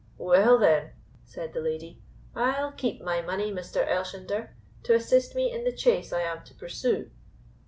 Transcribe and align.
"Well, 0.17 0.57
then," 0.57 0.93
said 1.25 1.53
the 1.53 1.61
lady, 1.61 2.01
"I'll 2.35 2.71
keep 2.71 3.03
my 3.03 3.21
money, 3.21 3.51
Mr. 3.51 3.87
Elshender, 3.87 4.49
to 4.81 4.95
assist 4.95 5.35
me 5.35 5.51
in 5.51 5.63
the 5.63 5.71
chase 5.71 6.11
I 6.11 6.21
am 6.21 6.43
to 6.45 6.55
pursue." 6.55 7.11